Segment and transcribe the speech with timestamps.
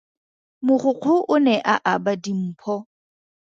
[0.65, 2.73] Mogokgo o ne a aba dimpho.